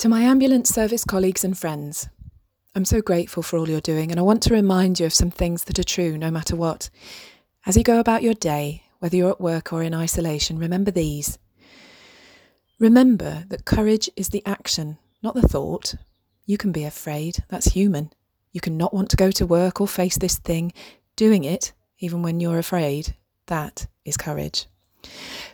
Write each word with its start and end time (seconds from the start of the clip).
To 0.00 0.08
my 0.08 0.22
ambulance 0.22 0.70
service 0.70 1.04
colleagues 1.04 1.44
and 1.44 1.58
friends, 1.58 2.08
I'm 2.74 2.86
so 2.86 3.02
grateful 3.02 3.42
for 3.42 3.58
all 3.58 3.68
you're 3.68 3.82
doing, 3.82 4.10
and 4.10 4.18
I 4.18 4.22
want 4.22 4.42
to 4.44 4.54
remind 4.54 4.98
you 4.98 5.04
of 5.04 5.12
some 5.12 5.30
things 5.30 5.64
that 5.64 5.78
are 5.78 5.84
true 5.84 6.16
no 6.16 6.30
matter 6.30 6.56
what. 6.56 6.88
As 7.66 7.76
you 7.76 7.82
go 7.82 8.00
about 8.00 8.22
your 8.22 8.32
day, 8.32 8.84
whether 9.00 9.14
you're 9.14 9.28
at 9.28 9.42
work 9.42 9.74
or 9.74 9.82
in 9.82 9.92
isolation, 9.92 10.58
remember 10.58 10.90
these. 10.90 11.38
Remember 12.78 13.44
that 13.50 13.66
courage 13.66 14.08
is 14.16 14.30
the 14.30 14.42
action, 14.46 14.96
not 15.22 15.34
the 15.34 15.46
thought. 15.46 15.96
You 16.46 16.56
can 16.56 16.72
be 16.72 16.84
afraid, 16.84 17.44
that's 17.50 17.74
human. 17.74 18.10
You 18.52 18.62
can 18.62 18.78
not 18.78 18.94
want 18.94 19.10
to 19.10 19.18
go 19.18 19.30
to 19.32 19.44
work 19.44 19.82
or 19.82 19.86
face 19.86 20.16
this 20.16 20.38
thing. 20.38 20.72
Doing 21.14 21.44
it, 21.44 21.74
even 21.98 22.22
when 22.22 22.40
you're 22.40 22.58
afraid, 22.58 23.16
that 23.48 23.86
is 24.06 24.16
courage. 24.16 24.66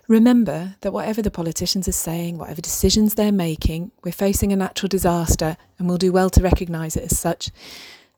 Remember 0.08 0.76
that 0.82 0.92
whatever 0.92 1.22
the 1.22 1.30
politicians 1.30 1.88
are 1.88 1.92
saying, 1.92 2.38
whatever 2.38 2.60
decisions 2.60 3.14
they're 3.14 3.32
making, 3.32 3.90
we're 4.04 4.12
facing 4.12 4.52
a 4.52 4.56
natural 4.56 4.88
disaster 4.88 5.56
and 5.78 5.88
we'll 5.88 5.98
do 5.98 6.12
well 6.12 6.30
to 6.30 6.42
recognise 6.42 6.96
it 6.96 7.10
as 7.10 7.18
such. 7.18 7.50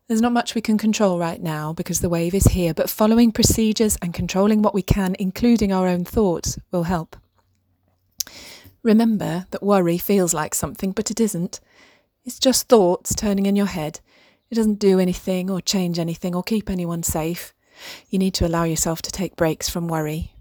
There's 0.06 0.20
not 0.22 0.32
much 0.32 0.54
we 0.54 0.60
can 0.60 0.78
control 0.78 1.18
right 1.18 1.42
now 1.42 1.72
because 1.72 2.00
the 2.00 2.08
wave 2.08 2.34
is 2.34 2.44
here, 2.46 2.72
but 2.72 2.88
following 2.88 3.32
procedures 3.32 3.96
and 4.00 4.14
controlling 4.14 4.62
what 4.62 4.74
we 4.74 4.82
can, 4.82 5.14
including 5.18 5.72
our 5.72 5.86
own 5.86 6.04
thoughts, 6.04 6.58
will 6.70 6.84
help. 6.84 7.16
Remember 8.82 9.46
that 9.50 9.62
worry 9.62 9.98
feels 9.98 10.32
like 10.32 10.54
something, 10.54 10.92
but 10.92 11.10
it 11.10 11.20
isn't. 11.20 11.60
It's 12.24 12.38
just 12.38 12.68
thoughts 12.68 13.14
turning 13.14 13.46
in 13.46 13.56
your 13.56 13.66
head. 13.66 14.00
It 14.50 14.54
doesn't 14.54 14.78
do 14.78 14.98
anything 14.98 15.50
or 15.50 15.60
change 15.60 15.98
anything 15.98 16.34
or 16.34 16.42
keep 16.42 16.70
anyone 16.70 17.02
safe. 17.02 17.52
You 18.08 18.18
need 18.18 18.34
to 18.34 18.46
allow 18.46 18.64
yourself 18.64 19.02
to 19.02 19.12
take 19.12 19.36
breaks 19.36 19.68
from 19.68 19.88
worry. 19.88 20.32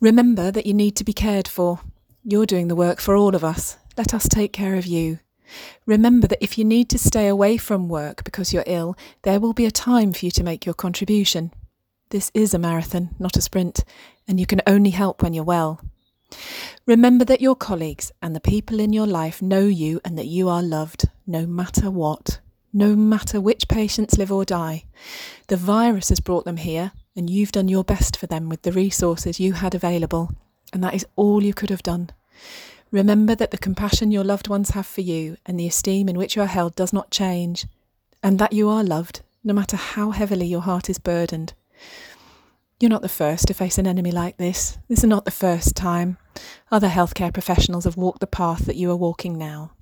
Remember 0.00 0.50
that 0.50 0.66
you 0.66 0.74
need 0.74 0.96
to 0.96 1.04
be 1.04 1.12
cared 1.12 1.48
for. 1.48 1.80
You're 2.24 2.46
doing 2.46 2.68
the 2.68 2.76
work 2.76 3.00
for 3.00 3.16
all 3.16 3.34
of 3.34 3.44
us. 3.44 3.76
Let 3.96 4.14
us 4.14 4.28
take 4.28 4.52
care 4.52 4.74
of 4.74 4.86
you. 4.86 5.18
Remember 5.86 6.26
that 6.26 6.42
if 6.42 6.58
you 6.58 6.64
need 6.64 6.88
to 6.90 6.98
stay 6.98 7.28
away 7.28 7.56
from 7.56 7.88
work 7.88 8.24
because 8.24 8.52
you're 8.52 8.64
ill, 8.66 8.96
there 9.22 9.40
will 9.40 9.52
be 9.52 9.66
a 9.66 9.70
time 9.70 10.12
for 10.12 10.24
you 10.24 10.30
to 10.32 10.44
make 10.44 10.66
your 10.66 10.74
contribution. 10.74 11.52
This 12.10 12.30
is 12.34 12.54
a 12.54 12.58
marathon, 12.58 13.14
not 13.18 13.36
a 13.36 13.42
sprint, 13.42 13.84
and 14.26 14.40
you 14.40 14.46
can 14.46 14.62
only 14.66 14.90
help 14.90 15.22
when 15.22 15.34
you're 15.34 15.44
well. 15.44 15.80
Remember 16.86 17.24
that 17.24 17.40
your 17.40 17.56
colleagues 17.56 18.12
and 18.20 18.34
the 18.34 18.40
people 18.40 18.80
in 18.80 18.92
your 18.92 19.06
life 19.06 19.40
know 19.40 19.66
you 19.66 20.00
and 20.04 20.18
that 20.18 20.26
you 20.26 20.48
are 20.48 20.62
loved, 20.62 21.08
no 21.26 21.46
matter 21.46 21.90
what, 21.90 22.40
no 22.72 22.96
matter 22.96 23.40
which 23.40 23.68
patients 23.68 24.18
live 24.18 24.32
or 24.32 24.44
die. 24.44 24.84
The 25.46 25.56
virus 25.56 26.08
has 26.08 26.20
brought 26.20 26.44
them 26.44 26.56
here, 26.56 26.92
and 27.16 27.30
you've 27.30 27.52
done 27.52 27.68
your 27.68 27.84
best 27.84 28.16
for 28.16 28.26
them 28.26 28.48
with 28.48 28.62
the 28.62 28.72
resources 28.72 29.40
you 29.40 29.54
had 29.54 29.74
available, 29.74 30.32
and 30.72 30.82
that 30.82 30.94
is 30.94 31.06
all 31.16 31.42
you 31.42 31.54
could 31.54 31.70
have 31.70 31.82
done. 31.82 32.10
Remember 32.90 33.34
that 33.34 33.50
the 33.50 33.58
compassion 33.58 34.10
your 34.10 34.24
loved 34.24 34.48
ones 34.48 34.70
have 34.70 34.86
for 34.86 35.00
you 35.00 35.36
and 35.46 35.58
the 35.58 35.66
esteem 35.66 36.08
in 36.08 36.16
which 36.18 36.36
you 36.36 36.42
are 36.42 36.46
held 36.46 36.76
does 36.76 36.92
not 36.92 37.10
change, 37.10 37.66
and 38.22 38.38
that 38.38 38.52
you 38.52 38.68
are 38.68 38.84
loved, 38.84 39.22
no 39.42 39.52
matter 39.52 39.76
how 39.76 40.10
heavily 40.10 40.46
your 40.46 40.62
heart 40.62 40.88
is 40.88 40.98
burdened. 40.98 41.54
You're 42.80 42.90
not 42.90 43.02
the 43.02 43.08
first 43.08 43.46
to 43.46 43.54
face 43.54 43.78
an 43.78 43.86
enemy 43.86 44.10
like 44.10 44.36
this. 44.36 44.78
This 44.88 44.98
is 44.98 45.04
not 45.04 45.24
the 45.24 45.30
first 45.30 45.76
time. 45.76 46.18
Other 46.70 46.88
healthcare 46.88 47.32
professionals 47.32 47.84
have 47.84 47.96
walked 47.96 48.20
the 48.20 48.26
path 48.26 48.66
that 48.66 48.76
you 48.76 48.90
are 48.90 48.96
walking 48.96 49.38
now. 49.38 49.72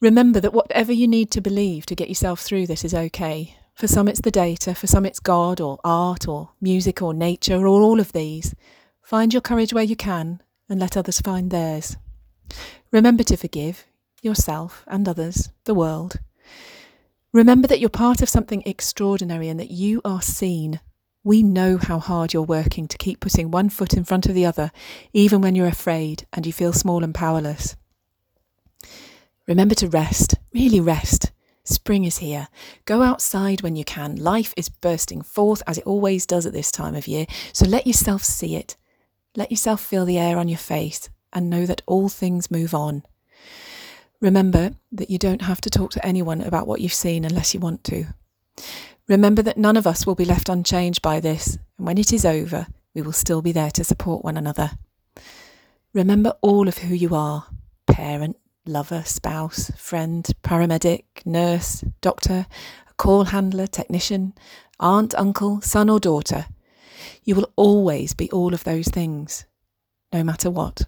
Remember 0.00 0.38
that 0.40 0.52
whatever 0.52 0.92
you 0.92 1.08
need 1.08 1.30
to 1.32 1.40
believe 1.40 1.84
to 1.86 1.96
get 1.96 2.08
yourself 2.08 2.40
through 2.40 2.68
this 2.68 2.84
is 2.84 2.94
okay. 2.94 3.57
For 3.78 3.86
some, 3.86 4.08
it's 4.08 4.22
the 4.22 4.32
data, 4.32 4.74
for 4.74 4.88
some, 4.88 5.06
it's 5.06 5.20
God 5.20 5.60
or 5.60 5.78
art 5.84 6.26
or 6.26 6.50
music 6.60 7.00
or 7.00 7.14
nature 7.14 7.64
or 7.64 7.80
all 7.80 8.00
of 8.00 8.10
these. 8.10 8.56
Find 9.02 9.32
your 9.32 9.40
courage 9.40 9.72
where 9.72 9.84
you 9.84 9.94
can 9.94 10.42
and 10.68 10.80
let 10.80 10.96
others 10.96 11.20
find 11.20 11.52
theirs. 11.52 11.96
Remember 12.90 13.22
to 13.22 13.36
forgive 13.36 13.86
yourself 14.20 14.82
and 14.88 15.08
others, 15.08 15.50
the 15.62 15.74
world. 15.74 16.16
Remember 17.32 17.68
that 17.68 17.78
you're 17.78 17.88
part 17.88 18.20
of 18.20 18.28
something 18.28 18.64
extraordinary 18.66 19.48
and 19.48 19.60
that 19.60 19.70
you 19.70 20.00
are 20.04 20.22
seen. 20.22 20.80
We 21.22 21.44
know 21.44 21.76
how 21.76 22.00
hard 22.00 22.32
you're 22.32 22.42
working 22.42 22.88
to 22.88 22.98
keep 22.98 23.20
putting 23.20 23.52
one 23.52 23.68
foot 23.68 23.94
in 23.94 24.02
front 24.02 24.26
of 24.26 24.34
the 24.34 24.44
other, 24.44 24.72
even 25.12 25.40
when 25.40 25.54
you're 25.54 25.68
afraid 25.68 26.26
and 26.32 26.44
you 26.44 26.52
feel 26.52 26.72
small 26.72 27.04
and 27.04 27.14
powerless. 27.14 27.76
Remember 29.46 29.76
to 29.76 29.88
rest, 29.88 30.34
really 30.52 30.80
rest. 30.80 31.17
Spring 31.68 32.04
is 32.04 32.18
here. 32.18 32.48
Go 32.86 33.02
outside 33.02 33.60
when 33.60 33.76
you 33.76 33.84
can. 33.84 34.16
Life 34.16 34.54
is 34.56 34.70
bursting 34.70 35.20
forth 35.20 35.62
as 35.66 35.76
it 35.76 35.86
always 35.86 36.24
does 36.24 36.46
at 36.46 36.54
this 36.54 36.72
time 36.72 36.94
of 36.94 37.06
year, 37.06 37.26
so 37.52 37.66
let 37.66 37.86
yourself 37.86 38.24
see 38.24 38.56
it. 38.56 38.76
Let 39.36 39.50
yourself 39.50 39.82
feel 39.82 40.06
the 40.06 40.18
air 40.18 40.38
on 40.38 40.48
your 40.48 40.58
face 40.58 41.10
and 41.30 41.50
know 41.50 41.66
that 41.66 41.82
all 41.86 42.08
things 42.08 42.50
move 42.50 42.74
on. 42.74 43.02
Remember 44.20 44.72
that 44.92 45.10
you 45.10 45.18
don't 45.18 45.42
have 45.42 45.60
to 45.60 45.70
talk 45.70 45.90
to 45.90 46.06
anyone 46.06 46.40
about 46.40 46.66
what 46.66 46.80
you've 46.80 46.94
seen 46.94 47.26
unless 47.26 47.52
you 47.52 47.60
want 47.60 47.84
to. 47.84 48.06
Remember 49.06 49.42
that 49.42 49.58
none 49.58 49.76
of 49.76 49.86
us 49.86 50.06
will 50.06 50.14
be 50.14 50.24
left 50.24 50.48
unchanged 50.48 51.02
by 51.02 51.20
this, 51.20 51.58
and 51.76 51.86
when 51.86 51.98
it 51.98 52.14
is 52.14 52.24
over, 52.24 52.66
we 52.94 53.02
will 53.02 53.12
still 53.12 53.42
be 53.42 53.52
there 53.52 53.70
to 53.72 53.84
support 53.84 54.24
one 54.24 54.38
another. 54.38 54.70
Remember 55.92 56.32
all 56.40 56.66
of 56.66 56.78
who 56.78 56.94
you 56.94 57.14
are 57.14 57.46
parent, 57.86 58.36
lover, 58.68 59.02
spouse, 59.04 59.70
friend, 59.76 60.28
paramedic, 60.42 61.04
nurse, 61.24 61.82
doctor, 62.00 62.46
call 62.96 63.24
handler, 63.24 63.66
technician, 63.66 64.34
aunt, 64.78 65.14
uncle, 65.16 65.60
son, 65.60 65.88
or 65.90 65.98
daughter. 65.98 66.46
You 67.24 67.34
will 67.34 67.50
always 67.56 68.14
be 68.14 68.30
all 68.30 68.54
of 68.54 68.64
those 68.64 68.88
things, 68.88 69.46
no 70.12 70.22
matter 70.22 70.50
what. 70.50 70.82